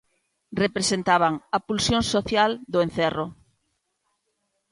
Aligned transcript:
Representaban 0.63 1.33
a 1.57 1.59
pulsión 1.67 2.01
social 2.13 2.51
do 2.71 2.79
encerro. 2.85 3.27